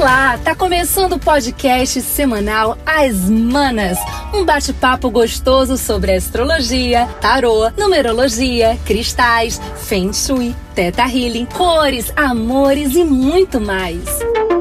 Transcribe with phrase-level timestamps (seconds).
[0.00, 3.98] Olá, tá começando o podcast semanal As Manas,
[4.32, 13.04] um bate-papo gostoso sobre astrologia, tarô, numerologia, cristais, feng shui, teta healing, cores, amores e
[13.04, 14.02] muito mais.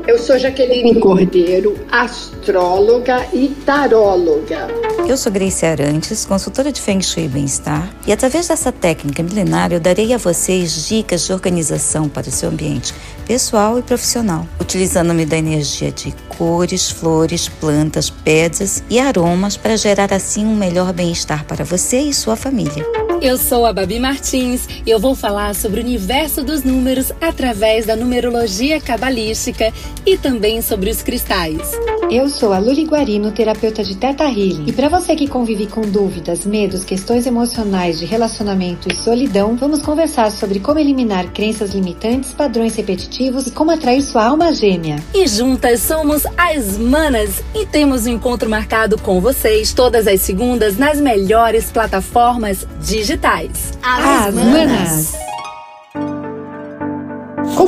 [0.06, 4.68] Eu sou Jaqueline Cordeiro, astróloga e taróloga.
[5.10, 9.78] Eu sou Grace Arantes, consultora de Feng Shui e Bem-Estar, e através dessa técnica milenária
[9.78, 12.94] eu darei a vocês dicas de organização para o seu ambiente
[13.26, 20.14] pessoal e profissional, utilizando-me da energia de cores, flores, plantas, pedras e aromas para gerar
[20.14, 22.86] assim um melhor bem-estar para você e sua família.
[23.20, 27.88] Eu sou a Babi Martins e eu vou falar sobre o universo dos números através
[27.88, 29.74] da numerologia cabalística
[30.06, 31.68] e também sobre os cristais.
[32.12, 34.66] Eu sou a Luli Guarino, terapeuta de Teta Healing.
[34.66, 39.84] E para você que convive com dúvidas, medos, questões emocionais de relacionamento e solidão, vamos
[39.84, 44.96] conversar sobre como eliminar crenças limitantes, padrões repetitivos e como atrair sua alma gêmea.
[45.14, 50.80] E juntas somos as Manas e temos um encontro marcado com vocês todas as segundas
[50.80, 53.78] nas melhores plataformas digitais.
[53.84, 54.52] As, as Manas.
[54.52, 55.29] Manas.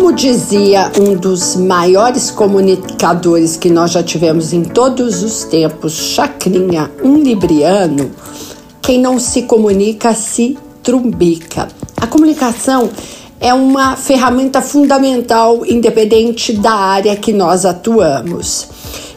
[0.02, 6.90] Como dizia um dos maiores comunicadores que nós já tivemos em todos os tempos, Chacrinha,
[7.04, 8.10] um libriano,
[8.82, 11.68] quem não se comunica se trumbica.
[11.96, 12.90] A comunicação
[13.40, 18.70] é uma ferramenta fundamental, independente da área que nós atuamos.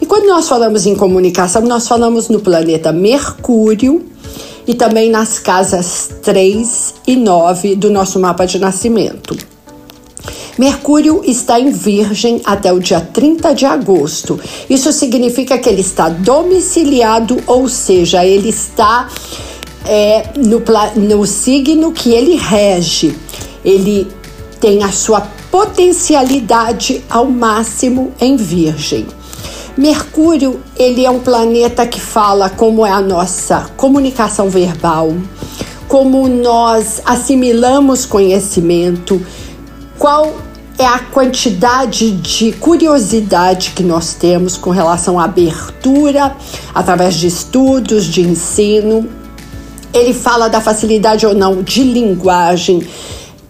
[0.02, 4.05] E quando nós falamos em comunicação, nós falamos no planeta Mercúrio
[4.66, 9.53] e também nas casas 3 e 9 do nosso mapa de nascimento.
[10.58, 14.38] Mercúrio está em Virgem até o dia 30 de agosto.
[14.70, 19.08] Isso significa que ele está domiciliado, ou seja, ele está
[19.84, 20.62] é, no,
[20.96, 23.16] no signo que ele rege.
[23.64, 24.06] Ele
[24.61, 29.06] tem a sua potencialidade ao máximo em Virgem.
[29.77, 35.12] Mercúrio, ele é um planeta que fala como é a nossa comunicação verbal,
[35.89, 39.20] como nós assimilamos conhecimento,
[39.98, 40.33] qual
[40.79, 46.36] é a quantidade de curiosidade que nós temos com relação à abertura
[46.74, 49.08] através de estudos, de ensino.
[49.92, 52.83] Ele fala da facilidade ou não de linguagem,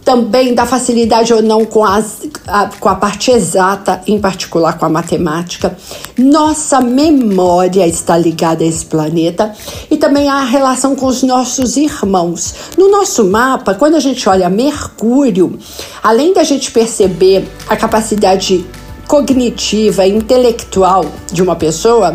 [0.05, 4.85] também da facilidade ou não com, as, a, com a parte exata, em particular com
[4.85, 5.77] a matemática.
[6.19, 9.53] Nossa memória está ligada a esse planeta
[9.91, 12.55] e também a relação com os nossos irmãos.
[12.77, 15.59] No nosso mapa, quando a gente olha Mercúrio,
[16.03, 18.65] além da gente perceber a capacidade
[19.09, 22.15] cognitiva intelectual de uma pessoa,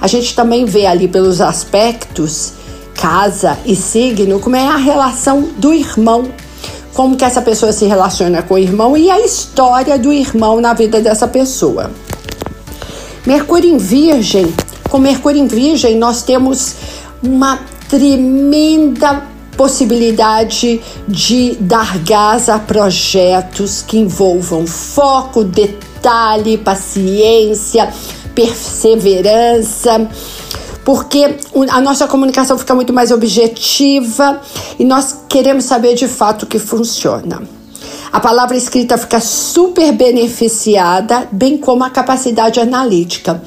[0.00, 2.54] a gente também vê ali pelos aspectos
[2.94, 6.30] casa e signo como é a relação do irmão
[6.94, 10.74] como que essa pessoa se relaciona com o irmão e a história do irmão na
[10.74, 11.90] vida dessa pessoa.
[13.26, 14.52] Mercúrio em Virgem,
[14.88, 16.74] com Mercúrio em Virgem nós temos
[17.22, 19.22] uma tremenda
[19.56, 27.92] possibilidade de dar gás a projetos que envolvam foco, detalhe, paciência,
[28.34, 30.08] perseverança
[30.84, 31.36] porque
[31.70, 34.40] a nossa comunicação fica muito mais objetiva
[34.78, 37.42] e nós queremos saber de fato o que funciona.
[38.12, 43.40] A palavra escrita fica super beneficiada, bem como a capacidade analítica.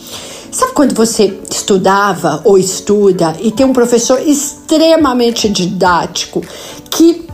[0.51, 6.41] Sabe quando você estudava ou estuda e tem um professor extremamente didático
[6.89, 7.27] que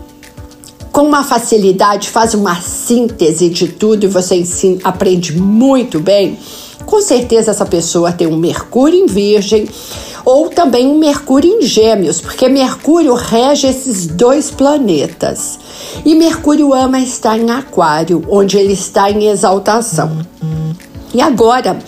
[0.91, 6.37] com uma facilidade faz uma síntese de tudo e você ensina, aprende muito bem?
[6.85, 9.67] Com certeza essa pessoa tem um Mercúrio em Virgem
[10.25, 15.57] ou também um Mercúrio em Gêmeos, porque Mercúrio rege esses dois planetas.
[16.05, 20.19] E Mercúrio ama estar em Aquário, onde ele está em exaltação.
[21.13, 21.79] E agora,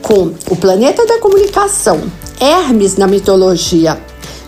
[0.00, 2.00] com o planeta da comunicação,
[2.40, 4.00] Hermes na mitologia,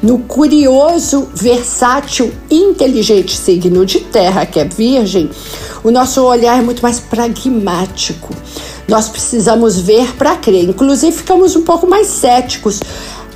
[0.03, 5.31] no curioso, versátil, inteligente signo de Terra, que é Virgem,
[5.85, 8.35] o nosso olhar é muito mais pragmático.
[8.89, 10.69] Nós precisamos ver para crer.
[10.69, 12.81] Inclusive, ficamos um pouco mais céticos.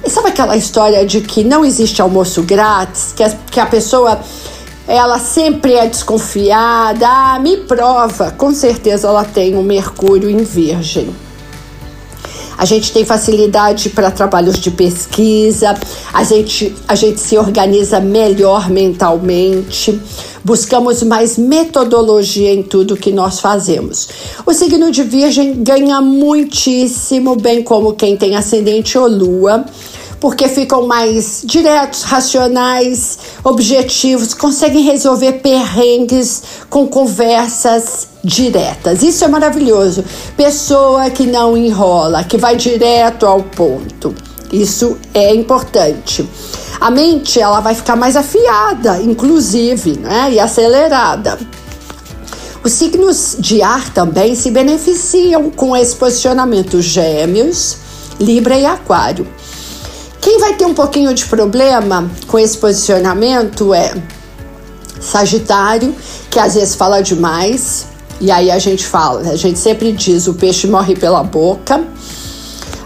[0.07, 4.21] Sabe aquela história de que não existe almoço grátis, que a, que a pessoa
[4.87, 7.07] ela sempre é desconfiada?
[7.09, 8.31] Ah, me prova.
[8.31, 11.26] Com certeza ela tem um Mercúrio em Virgem.
[12.59, 15.75] A gente tem facilidade para trabalhos de pesquisa,
[16.13, 20.01] a gente, a gente se organiza melhor mentalmente,
[20.43, 24.09] buscamos mais metodologia em tudo que nós fazemos.
[24.47, 29.65] O signo de Virgem ganha muitíssimo, bem como quem tem ascendente ou lua
[30.27, 39.05] porque ficam mais diretos, racionais, objetivos, conseguem resolver perrengues com conversas diretas.
[39.05, 40.05] Isso é maravilhoso.
[40.37, 44.17] Pessoa que não enrola, que vai direto ao ponto.
[44.53, 46.29] Isso é importante.
[46.81, 51.39] A mente ela vai ficar mais afiada, inclusive, né, e acelerada.
[52.65, 57.77] Os signos de ar também se beneficiam com esse posicionamento Gêmeos,
[58.19, 59.36] Libra e Aquário.
[60.27, 63.95] Quem vai ter um pouquinho de problema com esse posicionamento é
[65.01, 65.95] Sagitário,
[66.29, 67.87] que às vezes fala demais,
[68.21, 71.87] e aí a gente fala, a gente sempre diz: o peixe morre pela boca.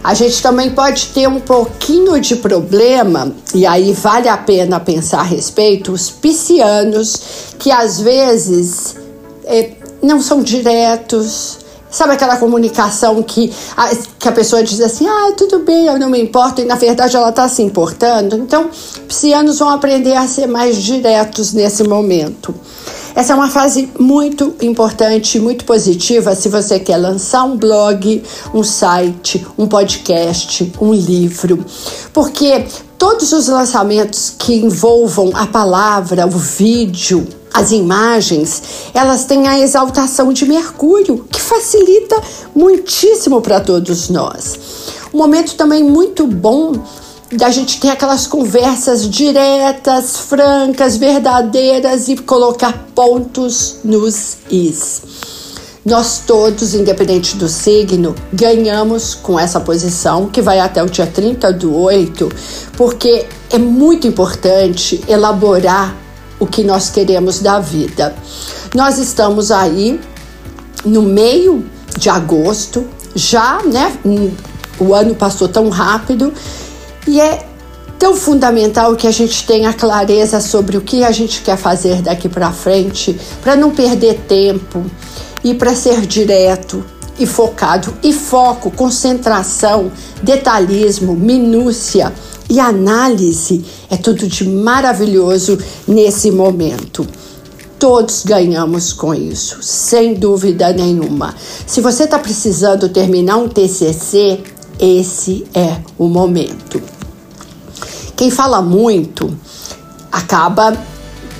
[0.05, 5.21] A gente também pode ter um pouquinho de problema, e aí vale a pena pensar
[5.21, 7.23] a respeito, os piscianos,
[7.59, 8.97] que às vezes
[9.47, 9.71] é,
[10.03, 11.57] não são diretos.
[11.91, 16.09] Sabe aquela comunicação que a, que a pessoa diz assim, ah, tudo bem, eu não
[16.09, 18.37] me importo, e na verdade ela está se importando?
[18.37, 18.71] Então,
[19.09, 22.55] piscianos vão aprender a ser mais diretos nesse momento.
[23.15, 28.23] Essa é uma fase muito importante, muito positiva se você quer lançar um blog,
[28.55, 31.65] um site, um podcast, um livro,
[32.13, 32.65] porque
[33.01, 38.63] todos os lançamentos que envolvam a palavra, o vídeo, as imagens,
[38.93, 42.21] elas têm a exaltação de Mercúrio, que facilita
[42.55, 44.59] muitíssimo para todos nós.
[45.15, 46.75] Um momento também muito bom
[47.33, 55.01] da gente ter aquelas conversas diretas, francas, verdadeiras e colocar pontos nos is.
[55.85, 61.55] Nós todos, independente do signo, ganhamos com essa posição que vai até o dia 30
[61.55, 62.29] do 8,
[62.77, 65.97] porque é muito importante elaborar
[66.39, 68.15] o que nós queremos da vida.
[68.75, 69.99] Nós estamos aí
[70.85, 71.65] no meio
[71.97, 73.99] de agosto, já, né?
[74.79, 76.31] O ano passou tão rápido
[77.09, 77.47] e é
[77.99, 82.29] tão fundamental que a gente tenha clareza sobre o que a gente quer fazer daqui
[82.29, 84.85] para frente, para não perder tempo
[85.43, 86.85] e para ser direto
[87.19, 87.93] e focado.
[88.03, 89.93] E foco, concentração,
[90.23, 92.13] detalhismo, minúcia
[92.49, 95.57] e análise é tudo de maravilhoso
[95.87, 97.07] nesse momento.
[97.79, 101.35] Todos ganhamos com isso, sem dúvida nenhuma.
[101.67, 104.41] Se você está precisando terminar um TCC,
[104.79, 106.83] esse é o momento.
[108.17, 109.35] Quem fala muito
[110.13, 110.77] acaba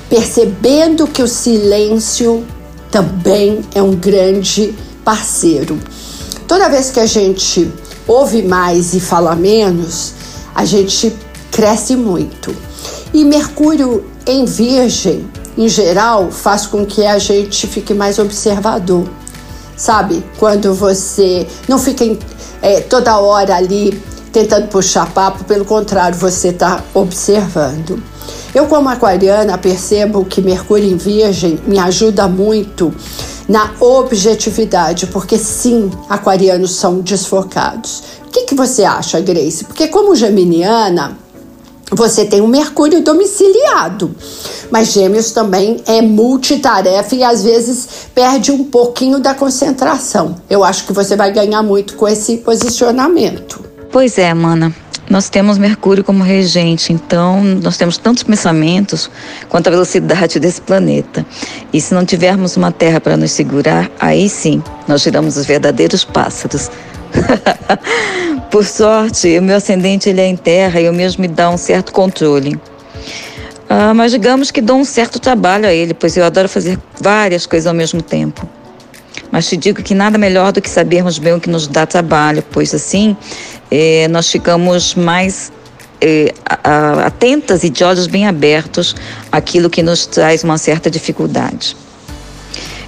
[0.09, 2.43] percebendo que o silêncio
[2.91, 5.79] também é um grande parceiro.
[6.47, 7.71] Toda vez que a gente
[8.05, 10.13] ouve mais e fala menos,
[10.53, 11.15] a gente
[11.49, 12.53] cresce muito.
[13.13, 15.27] E Mercúrio em Virgem,
[15.57, 19.07] em geral, faz com que a gente fique mais observador.
[19.75, 20.23] Sabe?
[20.37, 22.05] Quando você não fica
[22.61, 23.99] é, toda hora ali
[24.31, 28.01] tentando puxar papo, pelo contrário, você está observando.
[28.53, 32.93] Eu, como aquariana, percebo que Mercúrio em Virgem me ajuda muito
[33.47, 38.03] na objetividade, porque sim, aquarianos são desfocados.
[38.27, 39.65] O que, que você acha, Grace?
[39.65, 41.17] Porque como geminiana,
[41.91, 44.15] você tem um Mercúrio domiciliado.
[44.69, 50.35] Mas Gêmeos também é multitarefa e às vezes perde um pouquinho da concentração.
[50.49, 53.61] Eu acho que você vai ganhar muito com esse posicionamento.
[53.91, 54.73] Pois é, mana.
[55.11, 59.11] Nós temos Mercúrio como regente, então nós temos tantos pensamentos
[59.49, 61.25] quanto a velocidade desse planeta.
[61.73, 66.05] E se não tivermos uma Terra para nos segurar, aí sim nós viramos os verdadeiros
[66.05, 66.71] pássaros.
[68.49, 71.57] Por sorte, o meu ascendente ele é em terra e eu mesmo me dá um
[71.57, 72.57] certo controle.
[73.69, 77.45] Ah, mas digamos que dou um certo trabalho a ele, pois eu adoro fazer várias
[77.45, 78.47] coisas ao mesmo tempo.
[79.31, 82.43] Mas te digo que nada melhor do que sabermos bem o que nos dá trabalho,
[82.51, 83.15] pois assim
[83.69, 85.51] eh, nós ficamos mais
[86.01, 86.33] eh,
[87.05, 88.95] atentas e de olhos bem abertos
[89.31, 91.77] àquilo que nos traz uma certa dificuldade.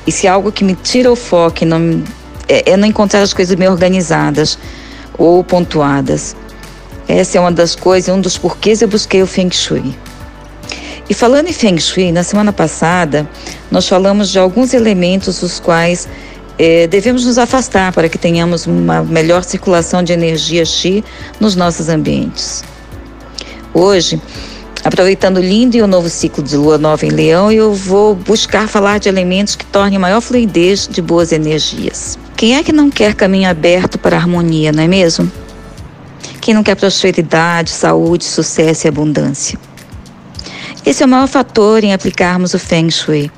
[0.06, 2.04] E se algo que me tira o foco não,
[2.48, 4.58] é, é não encontrar as coisas bem organizadas
[5.18, 6.36] ou pontuadas.
[7.08, 9.96] Essa é uma das coisas, um dos porquês eu busquei o Feng Shui.
[11.10, 13.28] E falando em Feng Shui, na semana passada,
[13.70, 16.08] nós falamos de alguns elementos os quais
[16.58, 21.04] é, devemos nos afastar para que tenhamos uma melhor circulação de energia Xi
[21.40, 22.64] nos nossos ambientes.
[23.74, 24.22] Hoje,
[24.84, 28.70] aproveitando o lindo e o novo ciclo de lua nova em Leão, eu vou buscar
[28.70, 32.18] falar de elementos que tornem maior fluidez de boas energias.
[32.38, 35.30] Quem é que não quer caminho aberto para a harmonia, não é mesmo?
[36.40, 39.58] Quem não quer prosperidade, saúde, sucesso e abundância?
[40.86, 43.32] Esse é o maior fator em aplicarmos o Feng Shui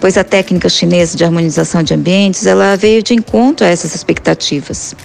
[0.00, 4.96] pois a técnica chinesa de harmonização de ambientes ela veio de encontro a essas expectativas.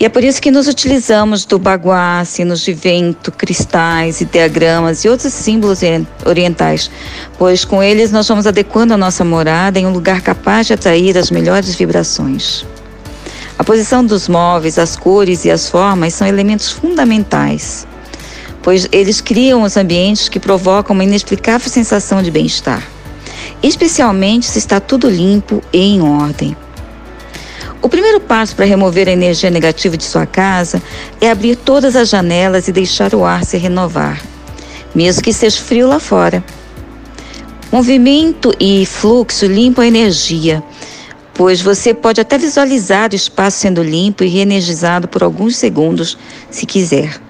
[0.00, 5.08] E é por isso que nos utilizamos do baguá, sinos de vento, cristais, ideogramas e
[5.08, 5.80] outros símbolos
[6.24, 6.88] orientais,
[7.36, 11.18] pois com eles nós vamos adequando a nossa morada em um lugar capaz de atrair
[11.18, 12.64] as melhores vibrações.
[13.58, 17.84] A posição dos móveis, as cores e as formas são elementos fundamentais,
[18.68, 22.86] pois eles criam os ambientes que provocam uma inexplicável sensação de bem-estar,
[23.62, 26.54] especialmente se está tudo limpo e em ordem.
[27.80, 30.82] O primeiro passo para remover a energia negativa de sua casa
[31.18, 34.20] é abrir todas as janelas e deixar o ar se renovar,
[34.94, 36.44] mesmo que seja frio lá fora.
[37.72, 40.62] Movimento e fluxo limpam a energia,
[41.32, 46.18] pois você pode até visualizar o espaço sendo limpo e reenergizado por alguns segundos,
[46.50, 47.27] se quiser.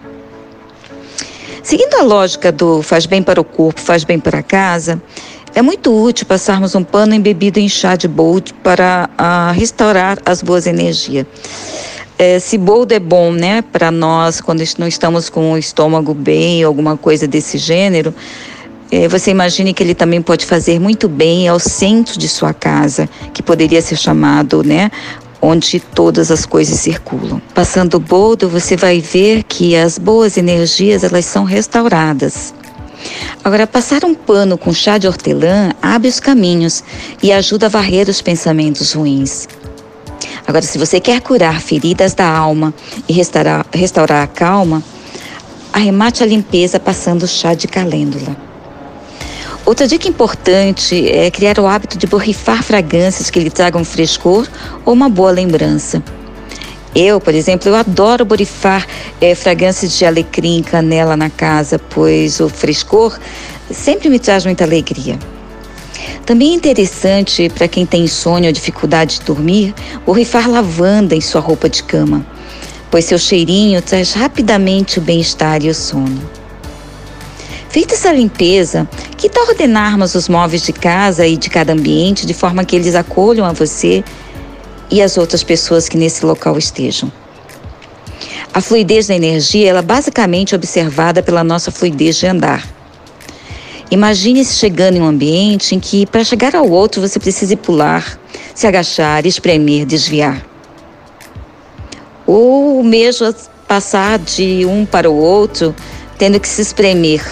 [1.68, 5.02] Seguindo a lógica do faz bem para o corpo, faz bem para a casa,
[5.54, 10.42] é muito útil passarmos um pano embebido em chá de boldo para uh, restaurar as
[10.42, 11.26] boas energias.
[12.18, 16.62] É, se boldo é bom, né, para nós quando não estamos com o estômago bem,
[16.62, 18.14] alguma coisa desse gênero,
[18.90, 23.06] é, você imagine que ele também pode fazer muito bem ao centro de sua casa,
[23.34, 24.90] que poderia ser chamado, né,
[25.40, 27.40] onde todas as coisas circulam.
[27.54, 32.54] Passando o boldo, você vai ver que as boas energias elas são restauradas.
[33.44, 36.82] Agora, passar um pano com chá de hortelã abre os caminhos
[37.22, 39.48] e ajuda a varrer os pensamentos ruins.
[40.46, 42.74] Agora, se você quer curar feridas da alma
[43.08, 44.82] e restaurar, restaurar a calma,
[45.72, 48.47] arremate a limpeza passando chá de calêndula.
[49.68, 54.48] Outra dica importante é criar o hábito de borrifar fragrâncias que lhe tragam frescor
[54.82, 56.02] ou uma boa lembrança.
[56.94, 58.86] Eu, por exemplo, eu adoro borrifar
[59.20, 63.18] é, fragrâncias de alecrim canela na casa, pois o frescor
[63.70, 65.18] sempre me traz muita alegria.
[66.24, 69.74] Também é interessante para quem tem insônia ou dificuldade de dormir,
[70.06, 72.26] borrifar lavanda em sua roupa de cama,
[72.90, 76.38] pois seu cheirinho traz rapidamente o bem-estar e o sono.
[77.68, 82.32] Feita essa limpeza, que tal ordenarmos os móveis de casa e de cada ambiente de
[82.32, 84.04] forma que eles acolham a você
[84.88, 87.10] e as outras pessoas que nesse local estejam.
[88.54, 92.64] A fluidez da energia ela é basicamente observada pela nossa fluidez de andar.
[93.90, 98.20] Imagine-se chegando em um ambiente em que, para chegar ao outro, você precisa pular,
[98.54, 100.46] se agachar, espremer, desviar.
[102.24, 103.34] Ou mesmo
[103.66, 105.74] passar de um para o outro,
[106.16, 107.22] tendo que se espremer.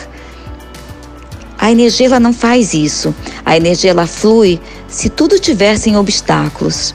[1.66, 3.12] A energia ela não faz isso.
[3.44, 6.94] A energia ela flui se tudo tiver sem obstáculos.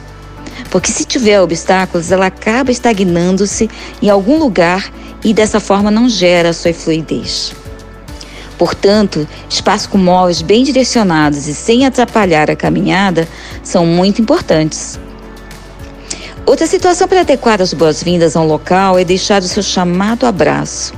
[0.70, 3.70] Porque se tiver obstáculos, ela acaba estagnando-se
[4.02, 4.90] em algum lugar
[5.26, 7.54] e dessa forma não gera a sua fluidez.
[8.58, 13.28] Portanto, espaços com móveis bem direcionados e sem atrapalhar a caminhada
[13.62, 14.98] são muito importantes.
[16.46, 20.94] Outra situação para adequar as boas-vindas a um local é deixar o seu chamado abraço.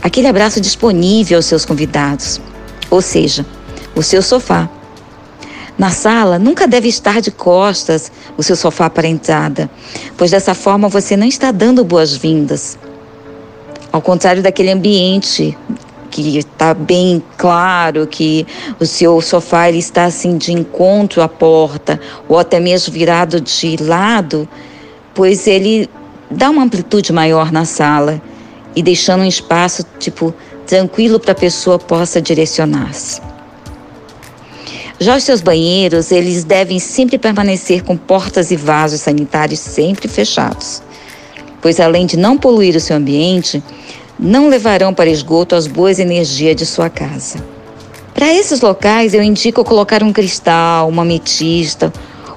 [0.00, 2.40] Aquele abraço disponível aos seus convidados,
[2.90, 3.44] ou seja,
[3.94, 4.68] o seu sofá
[5.78, 9.70] na sala, nunca deve estar de costas o seu sofá para a entrada,
[10.16, 12.76] pois dessa forma você não está dando boas-vindas.
[13.92, 15.56] Ao contrário daquele ambiente
[16.10, 18.44] que está bem claro que
[18.80, 23.76] o seu sofá ele está assim de encontro à porta ou até mesmo virado de
[23.80, 24.48] lado,
[25.14, 25.88] pois ele
[26.28, 28.20] dá uma amplitude maior na sala
[28.74, 30.34] e deixando um espaço tipo
[30.68, 33.22] tranquilo para a pessoa possa direcionar-se.
[35.00, 40.82] Já os seus banheiros, eles devem sempre permanecer com portas e vasos sanitários sempre fechados,
[41.62, 43.62] pois além de não poluir o seu ambiente,
[44.18, 47.42] não levarão para esgoto as boas energias de sua casa.
[48.12, 51.92] Para esses locais, eu indico colocar um cristal, uma ametista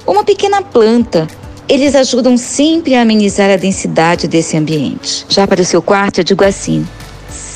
[0.06, 1.28] ou uma pequena planta.
[1.68, 5.26] Eles ajudam sempre a amenizar a densidade desse ambiente.
[5.28, 6.86] Já para o seu quarto, eu digo assim: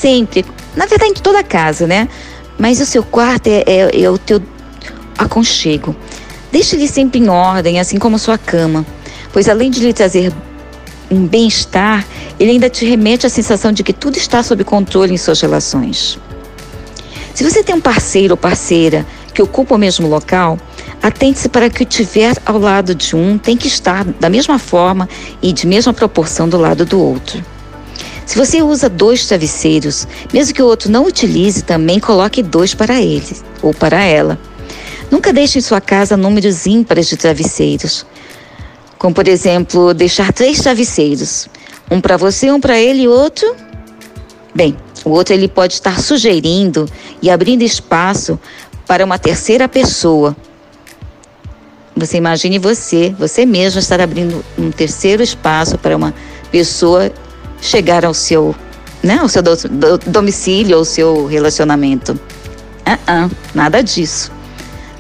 [0.06, 0.44] sempre,
[0.76, 2.08] na verdade, em toda a casa, né?
[2.58, 4.42] Mas o seu quarto é, é, é o teu
[5.18, 5.96] aconchego.
[6.52, 8.86] Deixe ele sempre em ordem, assim como sua cama,
[9.34, 10.32] pois além de lhe trazer
[11.10, 12.06] um bem-estar,
[12.40, 16.20] ele ainda te remete à sensação de que tudo está sob controle em suas relações.
[17.34, 20.58] Se você tem um parceiro ou parceira que ocupa o mesmo local,
[21.04, 25.10] atente-se para que o tiver ao lado de um tem que estar da mesma forma
[25.42, 27.44] e de mesma proporção do lado do outro.
[28.26, 33.00] Se você usa dois travesseiros, mesmo que o outro não utilize, também coloque dois para
[33.02, 34.40] ele ou para ela.
[35.12, 38.06] Nunca deixe em sua casa números ímpares de travesseiros.
[38.98, 41.48] Como, por exemplo, deixar três travesseiros.
[41.92, 43.56] Um para você, um para ele e outro.
[44.54, 46.90] Bem, o outro ele pode estar sugerindo
[47.22, 48.40] e abrindo espaço
[48.88, 50.36] para uma terceira pessoa.
[51.96, 56.14] Você imagine você, você mesmo estar abrindo um terceiro espaço para uma
[56.52, 57.12] pessoa
[57.66, 58.56] chegar ao seu,
[59.04, 62.14] né, ao seu do, do, domicílio, ao seu relacionamento.
[62.14, 64.32] Uh -uh, nada disso.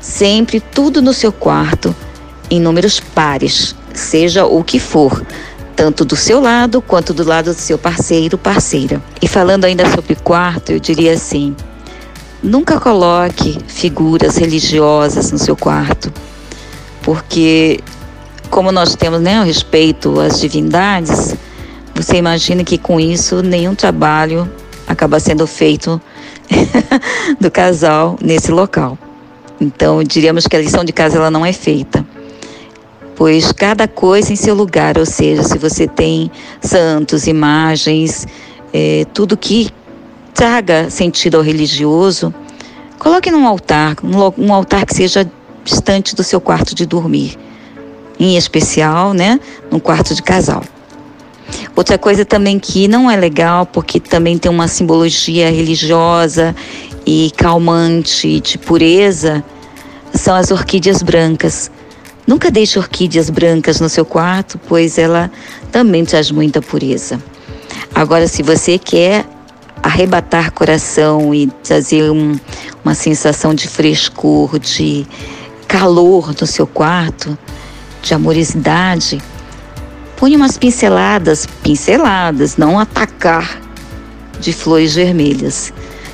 [0.01, 1.95] Sempre tudo no seu quarto,
[2.50, 5.25] em números pares, seja o que for,
[5.75, 9.01] tanto do seu lado quanto do lado do seu parceiro, parceira.
[9.22, 11.55] E falando ainda sobre quarto, eu diria assim:
[12.41, 16.12] nunca coloque figuras religiosas no seu quarto,
[17.01, 17.79] porque
[18.50, 21.36] como nós temos né, o respeito às divindades,
[21.95, 24.51] você imagina que com isso nenhum trabalho
[24.85, 25.99] acaba sendo feito
[27.39, 28.97] do casal nesse local.
[29.59, 32.05] Então, diríamos que a lição de casa ela não é feita
[33.15, 36.29] pois cada coisa em seu lugar, ou seja, se você tem
[36.61, 38.27] santos, imagens,
[38.73, 39.69] é, tudo que
[40.33, 42.33] traga sentido ao religioso,
[42.99, 43.95] coloque num altar,
[44.37, 45.29] um altar que seja
[45.63, 47.37] distante do seu quarto de dormir,
[48.19, 49.39] em especial, né,
[49.71, 50.63] num quarto de casal.
[51.75, 56.55] Outra coisa também que não é legal, porque também tem uma simbologia religiosa
[57.05, 59.44] e calmante de pureza,
[60.13, 61.70] são as orquídeas brancas.
[62.25, 65.29] Nunca deixe orquídeas brancas no seu quarto, pois ela
[65.72, 67.22] também traz muita pureza.
[67.94, 69.25] Agora, se você quer
[69.84, 72.39] arrebatar coração e trazer um,
[72.84, 75.05] uma sensação de frescor, de
[75.67, 77.38] calor no seu quarto,
[78.01, 79.22] de amorosidade,
[80.17, 83.62] ponha umas pinceladas, pinceladas, não atacar,
[84.39, 85.74] de flores vermelhas.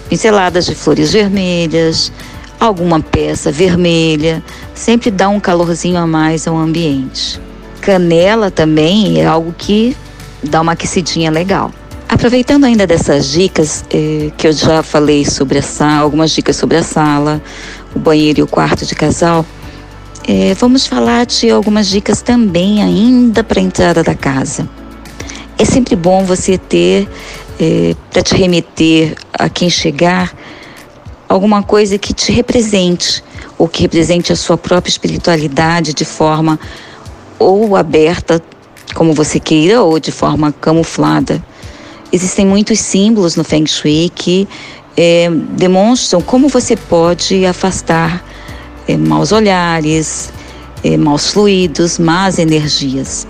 [0.10, 2.12] Pinceladas de flores vermelhas,
[2.60, 4.44] alguma peça vermelha,
[4.76, 7.40] sempre dá um calorzinho a mais ao ambiente.
[7.82, 9.96] Canela também é algo que
[10.44, 11.72] dá uma aquecidinha legal.
[12.08, 16.78] Aproveitando ainda dessas dicas eh, que eu já falei sobre a sala, algumas dicas sobre
[16.78, 17.42] a sala,
[17.96, 19.46] o banheiro e o quarto de casal,
[20.28, 24.70] eh, vamos falar de algumas dicas também ainda para a entrada da casa.
[25.58, 27.08] É sempre bom você ter,
[27.60, 30.34] eh, para te remeter a quem chegar,
[31.28, 33.24] alguma coisa que te represente,
[33.58, 36.60] ou que represente a sua própria espiritualidade de forma
[37.38, 38.42] ou aberta,
[38.94, 41.44] como você queira, ou de forma camuflada.
[42.12, 44.48] Existem muitos símbolos no Feng Shui que
[44.98, 48.24] é, demonstram como você pode afastar
[48.88, 50.32] é, maus olhares,
[50.84, 53.28] é, maus fluidos, más energias.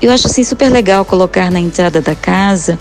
[0.00, 2.78] Eu acho assim super legal colocar na entrada da casa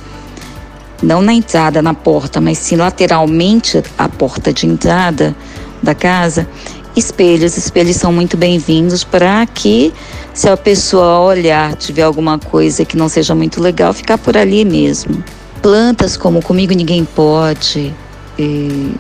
[1.02, 5.36] não na entrada, na porta, mas sim lateralmente à porta de entrada
[5.82, 6.48] da casa,
[6.96, 7.58] espelhos.
[7.58, 9.94] Espelhos são muito bem-vindos para que,
[10.34, 14.66] se a pessoa olhar, tiver alguma coisa que não seja muito legal, ficar por ali
[14.66, 15.24] mesmo.
[15.62, 17.94] Plantas como Comigo Ninguém Pode,
[18.40, 18.92] eh,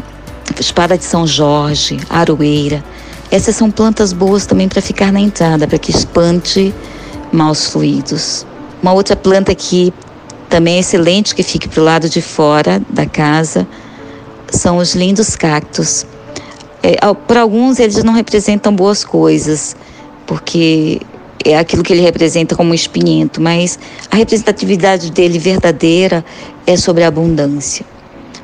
[0.59, 2.83] Espada de São Jorge, Aroeira.
[3.29, 6.73] Essas são plantas boas também para ficar na entrada, para que espante
[7.31, 8.45] maus fluidos.
[8.81, 9.93] Uma outra planta que
[10.49, 13.67] também é excelente que fique para o lado de fora da casa
[14.49, 16.05] são os lindos cactos.
[16.81, 16.95] É,
[17.27, 19.75] para alguns eles não representam boas coisas,
[20.25, 21.01] porque
[21.43, 23.77] é aquilo que ele representa como espinhento, mas
[24.09, 26.23] a representatividade dele verdadeira
[26.65, 27.85] é sobre a abundância.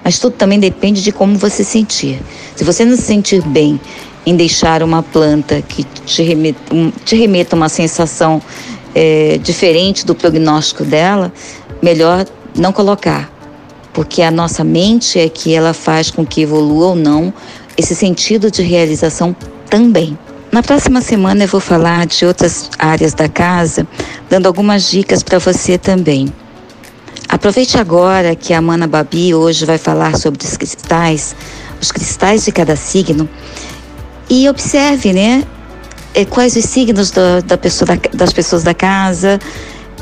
[0.03, 2.21] Mas tudo também depende de como você sentir.
[2.55, 3.79] Se você não se sentir bem
[4.25, 6.59] em deixar uma planta que te remeta,
[7.03, 8.41] te remeta uma sensação
[8.95, 11.31] é, diferente do prognóstico dela,
[11.81, 13.31] melhor não colocar,
[13.93, 17.33] porque a nossa mente é que ela faz com que evolua ou não
[17.75, 19.35] esse sentido de realização
[19.69, 20.17] também.
[20.51, 23.87] Na próxima semana eu vou falar de outras áreas da casa,
[24.29, 26.31] dando algumas dicas para você também.
[27.27, 31.35] Aproveite agora que a Mana Babi hoje vai falar sobre os cristais,
[31.81, 33.27] os cristais de cada signo,
[34.33, 35.43] e observe, né,
[36.15, 39.39] eh, quais os signos da, da pessoa, da, das pessoas da casa,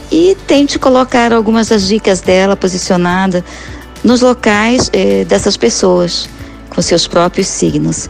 [0.09, 3.43] e tente colocar algumas das dicas dela posicionada
[4.01, 6.29] nos locais eh, dessas pessoas,
[6.69, 8.09] com seus próprios signos.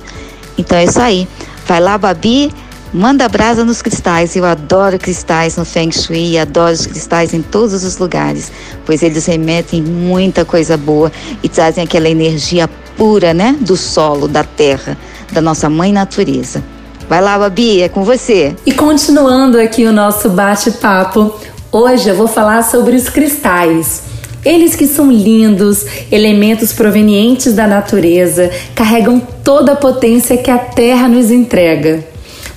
[0.60, 1.28] Então é isso aí.
[1.66, 2.54] Vai lá, Babi,
[2.94, 4.36] manda brasa nos cristais.
[4.36, 8.52] Eu adoro cristais no Feng Shui, adoro os cristais em todos os lugares,
[8.86, 14.44] pois eles remetem muita coisa boa e trazem aquela energia pura, né, do solo, da
[14.44, 14.96] terra,
[15.32, 16.64] da nossa mãe natureza.
[17.10, 18.56] Vai lá, Babi, é com você.
[18.66, 21.36] E continuando aqui o nosso bate-papo,
[21.74, 24.04] Hoje eu vou falar sobre os cristais.
[24.44, 31.08] Eles que são lindos, elementos provenientes da natureza, carregam toda a potência que a Terra
[31.08, 32.04] nos entrega.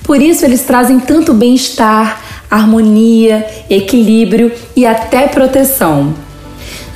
[0.03, 6.13] Por isso eles trazem tanto bem-estar, harmonia, equilíbrio e até proteção.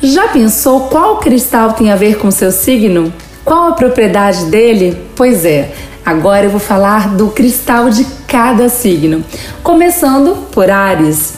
[0.03, 3.13] Já pensou qual cristal tem a ver com seu signo?
[3.43, 4.97] Qual a propriedade dele?
[5.15, 5.71] Pois é,
[6.05, 9.23] agora eu vou falar do cristal de cada signo,
[9.63, 11.33] começando por Ares.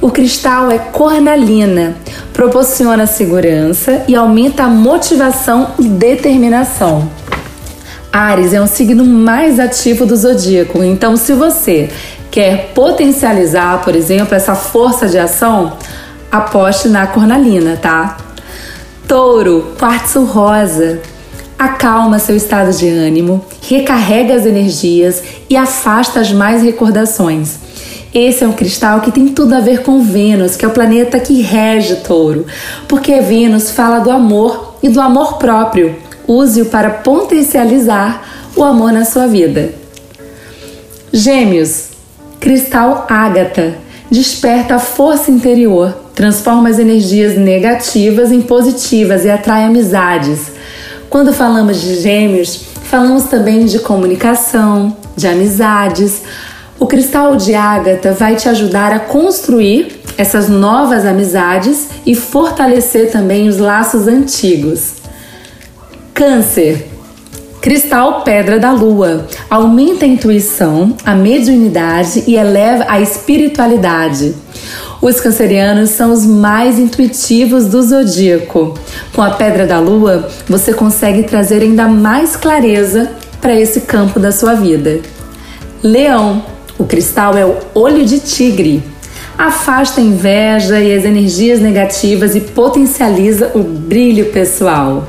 [0.00, 1.96] O cristal é cornalina,
[2.32, 7.08] proporciona segurança e aumenta a motivação e determinação.
[8.12, 11.88] Ares é um signo mais ativo do zodíaco, então se você
[12.30, 15.76] quer potencializar, por exemplo, essa força de ação,
[16.30, 18.16] aposte na cornalina, tá?
[19.06, 21.00] Touro, quartzo rosa,
[21.64, 27.58] acalma seu estado de ânimo, recarrega as energias e afasta as mais recordações.
[28.12, 31.18] Esse é um cristal que tem tudo a ver com Vênus, que é o planeta
[31.18, 32.46] que rege Touro,
[32.88, 35.94] porque Vênus fala do amor e do amor próprio.
[36.26, 38.22] Use-o para potencializar
[38.54, 39.72] o amor na sua vida.
[41.12, 41.88] Gêmeos,
[42.38, 43.74] cristal ágata,
[44.10, 50.52] desperta a força interior, transforma as energias negativas em positivas e atrai amizades.
[51.12, 56.22] Quando falamos de gêmeos, falamos também de comunicação, de amizades.
[56.80, 63.46] O cristal de ágata vai te ajudar a construir essas novas amizades e fortalecer também
[63.46, 64.94] os laços antigos.
[66.14, 66.88] Câncer.
[67.60, 74.34] Cristal Pedra da Lua aumenta a intuição, a mediunidade e eleva a espiritualidade.
[75.02, 78.78] Os cancerianos são os mais intuitivos do zodíaco.
[79.12, 83.10] Com a Pedra da Lua, você consegue trazer ainda mais clareza
[83.40, 85.00] para esse campo da sua vida.
[85.82, 86.44] Leão,
[86.78, 88.80] o cristal é o olho de tigre.
[89.36, 95.08] Afasta a inveja e as energias negativas e potencializa o brilho pessoal.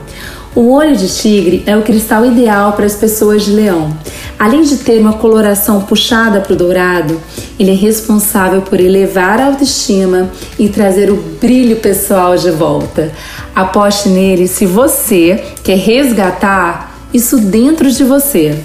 [0.55, 3.91] O olho de tigre é o cristal ideal para as pessoas de leão.
[4.37, 7.19] Além de ter uma coloração puxada para o dourado,
[7.59, 13.11] ele é responsável por elevar a autoestima e trazer o brilho pessoal de volta.
[13.55, 18.55] Aposte nele se você quer resgatar isso dentro de você.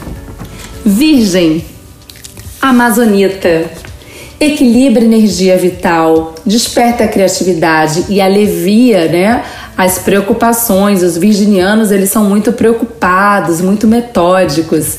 [0.84, 1.64] Virgem,
[2.60, 3.70] Amazonita.
[4.40, 9.42] Equilibra energia vital, desperta a criatividade e alivia, né,
[9.78, 11.04] as preocupações.
[11.04, 14.96] Os virginianos, eles são muito preocupados, muito metódicos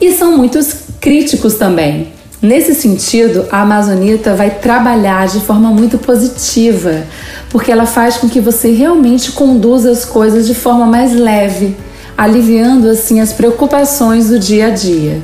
[0.00, 2.12] e são muitos críticos também.
[2.40, 7.02] Nesse sentido, a Amazonita vai trabalhar de forma muito positiva,
[7.50, 11.76] porque ela faz com que você realmente conduza as coisas de forma mais leve,
[12.16, 15.20] aliviando assim as preocupações do dia a dia.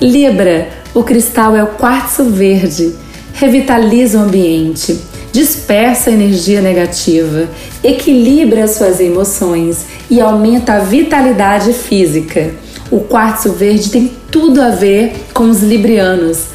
[0.00, 2.92] Libra, o cristal é o quartzo verde,
[3.32, 4.98] revitaliza o ambiente,
[5.32, 7.48] dispersa a energia negativa,
[7.82, 12.50] equilibra as suas emoções e aumenta a vitalidade física.
[12.90, 16.48] O quartzo verde tem tudo a ver com os librianos.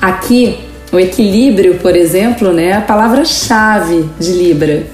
[0.00, 0.58] Aqui,
[0.92, 4.84] o equilíbrio, por exemplo, né, é a palavra-chave de Libra.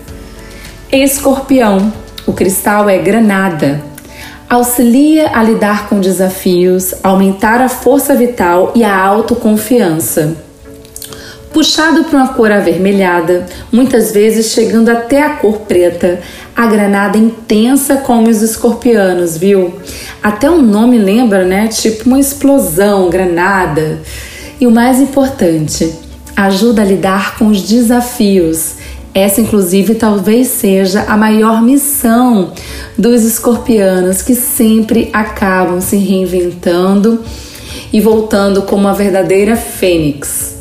[0.92, 1.90] Escorpião,
[2.26, 3.83] o cristal é granada.
[4.48, 10.49] Auxilia a lidar com desafios, aumentar a força vital e a autoconfiança
[11.52, 16.20] puxado para uma cor avermelhada, muitas vezes chegando até a cor preta.
[16.56, 19.74] A granada intensa como os escorpianos, viu?
[20.22, 21.68] Até o nome lembra, né?
[21.68, 24.00] Tipo uma explosão, granada.
[24.60, 25.92] E o mais importante,
[26.36, 28.74] ajuda a lidar com os desafios.
[29.12, 32.52] Essa, inclusive, talvez seja a maior missão
[32.96, 37.24] dos escorpianos que sempre acabam se reinventando
[37.92, 40.59] e voltando como uma verdadeira fênix.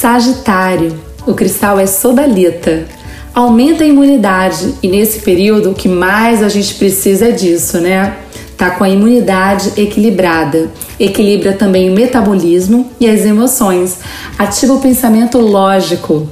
[0.00, 2.86] Sagitário, o cristal é sodalita.
[3.34, 8.16] Aumenta a imunidade e nesse período o que mais a gente precisa é disso, né?
[8.56, 10.70] Tá com a imunidade equilibrada.
[10.98, 13.98] Equilibra também o metabolismo e as emoções.
[14.38, 16.26] Ativa o pensamento lógico.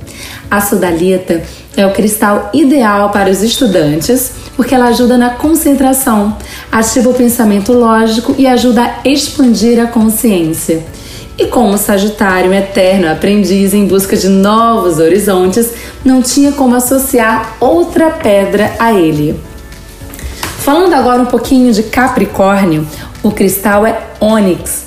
[0.51, 1.43] A sodalita
[1.77, 6.35] é o cristal ideal para os estudantes porque ela ajuda na concentração,
[6.73, 10.83] ativa o pensamento lógico e ajuda a expandir a consciência.
[11.39, 15.73] E como Sagitário, eterno aprendiz em busca de novos horizontes,
[16.05, 19.39] não tinha como associar outra pedra a ele.
[20.59, 22.85] Falando agora um pouquinho de Capricórnio,
[23.23, 24.87] o cristal é ônix.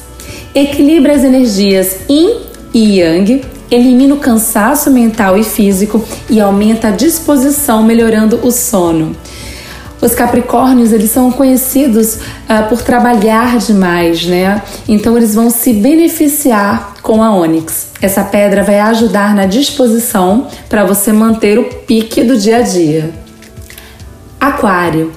[0.54, 2.42] Equilibra as energias Yin
[2.74, 9.16] e Yang, elimina o cansaço mental e físico e aumenta a disposição, melhorando o sono.
[10.02, 14.60] Os Capricórnios, eles são conhecidos uh, por trabalhar demais, né?
[14.88, 17.90] Então eles vão se beneficiar com a ônix.
[18.02, 23.12] Essa pedra vai ajudar na disposição para você manter o pique do dia a dia.
[24.40, 25.12] Aquário.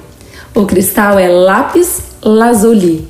[0.53, 3.07] O cristal é lápis lazuli.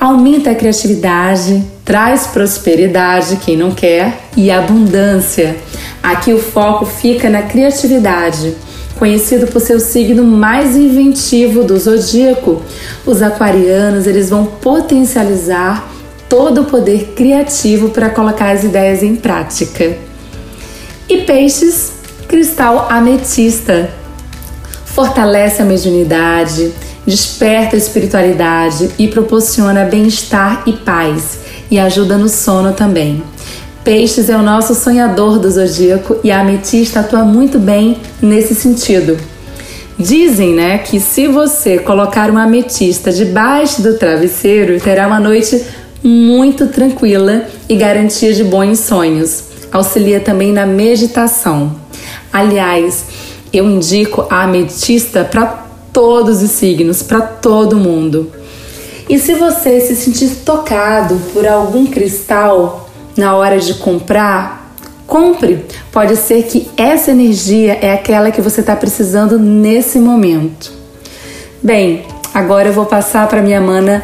[0.00, 5.54] Aumenta a criatividade, traz prosperidade, quem não quer, e abundância.
[6.02, 8.56] Aqui o foco fica na criatividade
[9.00, 12.60] Conhecido por ser o signo mais inventivo do zodíaco,
[13.06, 15.90] os aquarianos eles vão potencializar
[16.28, 19.96] todo o poder criativo para colocar as ideias em prática.
[21.08, 21.92] E peixes,
[22.28, 23.88] cristal ametista.
[24.84, 26.70] Fortalece a mediunidade,
[27.06, 31.38] desperta a espiritualidade e proporciona bem-estar e paz,
[31.70, 33.22] e ajuda no sono também.
[33.84, 39.16] Peixes é o nosso sonhador do zodíaco e a ametista atua muito bem nesse sentido.
[39.98, 45.64] Dizem, né, que se você colocar uma ametista debaixo do travesseiro, terá uma noite
[46.02, 49.44] muito tranquila e garantia de bons sonhos.
[49.72, 51.74] Auxilia também na meditação.
[52.30, 53.04] Aliás,
[53.50, 55.46] eu indico a ametista para
[55.90, 58.30] todos os signos, para todo mundo.
[59.08, 62.89] E se você se sentir tocado por algum cristal
[63.20, 64.74] na hora de comprar,
[65.06, 65.64] compre.
[65.92, 70.72] Pode ser que essa energia é aquela que você está precisando nesse momento.
[71.62, 72.02] Bem,
[72.32, 74.02] agora eu vou passar para minha mana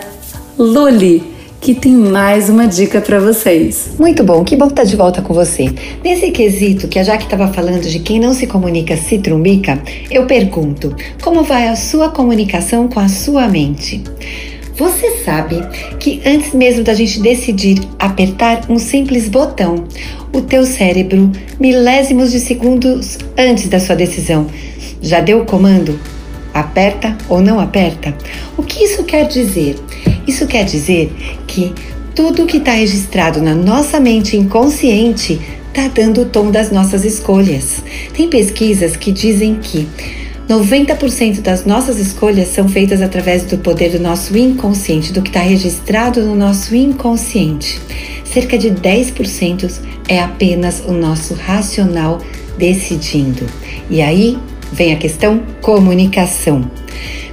[0.59, 3.91] Luli que tem mais uma dica para vocês.
[3.99, 5.75] Muito bom, que bom estar tá de volta com você.
[6.05, 10.27] Nesse quesito que a Jaque estava falando de quem não se comunica se trumbica, eu
[10.27, 14.05] pergunto: como vai a sua comunicação com a sua mente?
[14.77, 15.63] Você sabe
[15.99, 19.85] que antes mesmo da gente decidir apertar um simples botão,
[20.35, 24.47] o teu cérebro, milésimos de segundos antes da sua decisão,
[25.01, 25.99] já deu o comando?
[26.53, 28.15] Aperta ou não aperta?
[28.55, 29.77] O que isso quer dizer?
[30.27, 31.11] Isso quer dizer
[31.47, 31.73] que
[32.15, 37.83] tudo que está registrado na nossa mente inconsciente está dando o tom das nossas escolhas.
[38.15, 39.89] Tem pesquisas que dizem que
[40.49, 45.41] 90% das nossas escolhas são feitas através do poder do nosso inconsciente, do que está
[45.41, 47.81] registrado no nosso inconsciente.
[48.25, 52.21] Cerca de 10% é apenas o nosso racional
[52.57, 53.45] decidindo.
[53.91, 54.39] E aí
[54.73, 56.71] vem a questão comunicação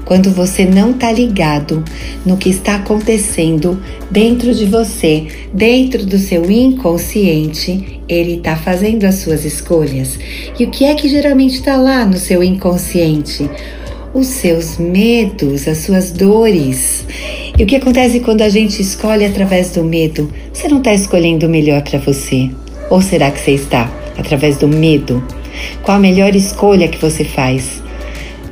[0.05, 1.83] quando você não está ligado
[2.25, 9.15] no que está acontecendo dentro de você, dentro do seu inconsciente, ele está fazendo as
[9.15, 10.19] suas escolhas.
[10.59, 13.49] E o que é que geralmente está lá no seu inconsciente?
[14.13, 17.05] Os seus medos, as suas dores.
[17.57, 20.31] E o que acontece quando a gente escolhe através do medo?
[20.53, 22.49] Você não está escolhendo o melhor para você?
[22.89, 25.23] Ou será que você está através do medo?
[25.81, 27.82] Qual a melhor escolha que você faz?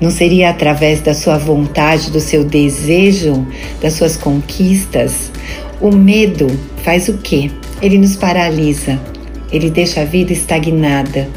[0.02, 3.46] Não seria através da sua vontade, do seu desejo,
[3.80, 5.32] das suas conquistas?
[5.80, 6.48] O medo
[6.84, 7.52] faz o quê?
[7.80, 9.00] Ele nos paralisa,
[9.52, 11.30] ele deixa a vida estagnada,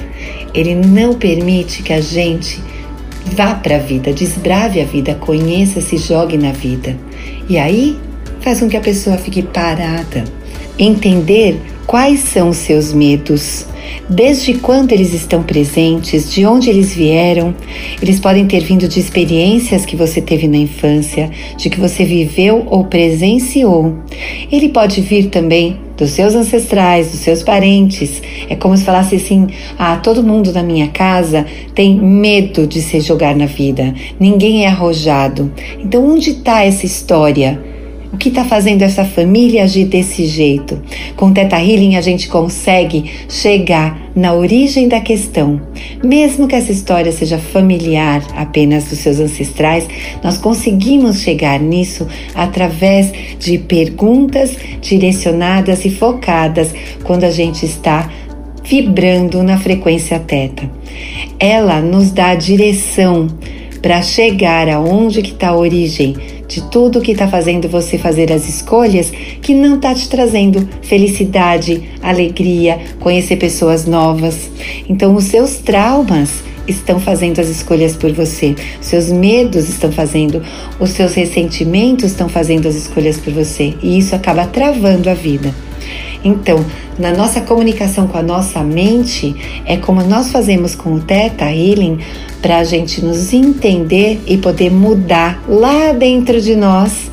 [0.54, 2.58] ele não permite que a gente
[3.26, 6.96] vá para a vida, desbrave a vida, conheça, se jogue na vida.
[7.46, 7.98] E aí
[8.40, 10.24] faz com que a pessoa fique parada.
[10.78, 13.66] Entender quais são os seus medos,
[14.08, 17.54] desde quando eles estão presentes, de onde eles vieram.
[18.00, 22.66] Eles podem ter vindo de experiências que você teve na infância, de que você viveu
[22.68, 23.94] ou presenciou.
[24.50, 28.22] Ele pode vir também dos seus ancestrais, dos seus parentes.
[28.48, 33.00] É como se falasse assim: ah, todo mundo na minha casa tem medo de se
[33.00, 35.52] jogar na vida, ninguém é arrojado.
[35.78, 37.73] Então, onde está essa história?
[38.14, 40.80] O que está fazendo essa família agir desse jeito?
[41.16, 45.60] Com Teta Healing a gente consegue chegar na origem da questão.
[46.02, 49.88] Mesmo que essa história seja familiar apenas dos seus ancestrais,
[50.22, 56.72] nós conseguimos chegar nisso através de perguntas direcionadas e focadas
[57.02, 58.08] quando a gente está
[58.62, 60.70] vibrando na frequência teta.
[61.40, 63.26] Ela nos dá a direção
[63.82, 66.14] para chegar aonde que está a origem
[66.48, 71.82] de tudo que está fazendo você fazer as escolhas que não está te trazendo felicidade,
[72.02, 74.50] alegria, conhecer pessoas novas.
[74.88, 80.42] Então, os seus traumas estão fazendo as escolhas por você, os seus medos estão fazendo,
[80.80, 85.54] os seus ressentimentos estão fazendo as escolhas por você, e isso acaba travando a vida.
[86.24, 86.64] Então,
[86.98, 91.98] na nossa comunicação com a nossa mente, é como nós fazemos com o Theta Healing
[92.40, 97.10] para a gente nos entender e poder mudar lá dentro de nós,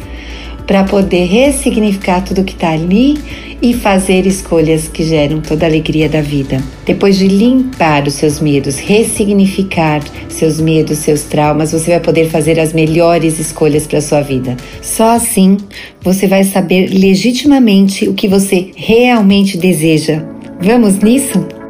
[0.65, 3.17] para poder ressignificar tudo que está ali
[3.61, 6.61] e fazer escolhas que geram toda a alegria da vida.
[6.85, 12.59] Depois de limpar os seus medos, ressignificar seus medos, seus traumas, você vai poder fazer
[12.59, 14.57] as melhores escolhas para sua vida.
[14.81, 15.57] Só assim
[16.01, 20.23] você vai saber legitimamente o que você realmente deseja.
[20.59, 21.60] Vamos nisso?